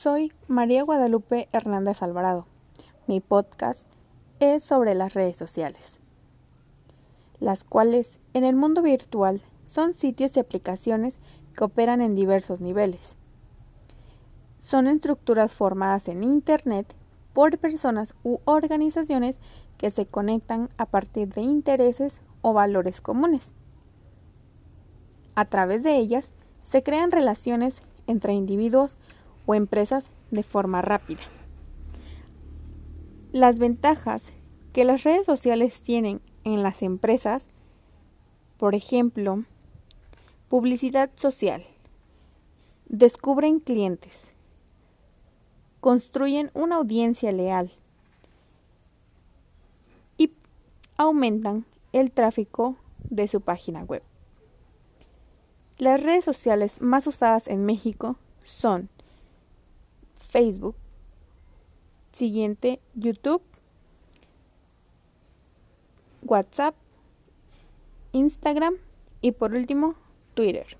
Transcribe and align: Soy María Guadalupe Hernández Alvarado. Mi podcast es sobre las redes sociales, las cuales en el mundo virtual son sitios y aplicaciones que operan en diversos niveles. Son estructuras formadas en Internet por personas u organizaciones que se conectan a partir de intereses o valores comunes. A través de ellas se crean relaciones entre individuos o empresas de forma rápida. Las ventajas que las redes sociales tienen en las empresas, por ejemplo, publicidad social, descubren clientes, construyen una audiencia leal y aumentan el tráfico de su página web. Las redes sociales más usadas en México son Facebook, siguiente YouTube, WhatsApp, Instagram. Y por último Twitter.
Soy 0.00 0.32
María 0.46 0.84
Guadalupe 0.84 1.48
Hernández 1.50 2.04
Alvarado. 2.04 2.46
Mi 3.08 3.18
podcast 3.18 3.80
es 4.38 4.62
sobre 4.62 4.94
las 4.94 5.12
redes 5.12 5.36
sociales, 5.36 5.98
las 7.40 7.64
cuales 7.64 8.20
en 8.32 8.44
el 8.44 8.54
mundo 8.54 8.80
virtual 8.80 9.42
son 9.64 9.94
sitios 9.94 10.36
y 10.36 10.38
aplicaciones 10.38 11.18
que 11.56 11.64
operan 11.64 12.00
en 12.00 12.14
diversos 12.14 12.60
niveles. 12.60 13.16
Son 14.60 14.86
estructuras 14.86 15.56
formadas 15.56 16.06
en 16.06 16.22
Internet 16.22 16.94
por 17.32 17.58
personas 17.58 18.14
u 18.22 18.38
organizaciones 18.44 19.40
que 19.78 19.90
se 19.90 20.06
conectan 20.06 20.70
a 20.76 20.86
partir 20.86 21.34
de 21.34 21.40
intereses 21.40 22.20
o 22.40 22.52
valores 22.52 23.00
comunes. 23.00 23.52
A 25.34 25.44
través 25.46 25.82
de 25.82 25.96
ellas 25.96 26.32
se 26.62 26.84
crean 26.84 27.10
relaciones 27.10 27.82
entre 28.06 28.32
individuos 28.34 28.96
o 29.48 29.54
empresas 29.54 30.10
de 30.30 30.42
forma 30.42 30.82
rápida. 30.82 31.22
Las 33.32 33.58
ventajas 33.58 34.30
que 34.74 34.84
las 34.84 35.04
redes 35.04 35.24
sociales 35.24 35.80
tienen 35.80 36.20
en 36.44 36.62
las 36.62 36.82
empresas, 36.82 37.48
por 38.58 38.74
ejemplo, 38.74 39.44
publicidad 40.50 41.10
social, 41.14 41.64
descubren 42.90 43.58
clientes, 43.58 44.32
construyen 45.80 46.50
una 46.52 46.76
audiencia 46.76 47.32
leal 47.32 47.72
y 50.18 50.30
aumentan 50.98 51.64
el 51.94 52.12
tráfico 52.12 52.76
de 53.08 53.26
su 53.28 53.40
página 53.40 53.82
web. 53.82 54.02
Las 55.78 56.02
redes 56.02 56.26
sociales 56.26 56.82
más 56.82 57.06
usadas 57.06 57.48
en 57.48 57.64
México 57.64 58.16
son 58.44 58.90
Facebook, 60.28 60.76
siguiente 62.12 62.80
YouTube, 62.94 63.42
WhatsApp, 66.22 66.74
Instagram. 68.12 68.74
Y 69.20 69.32
por 69.32 69.52
último 69.52 69.96
Twitter. 70.34 70.76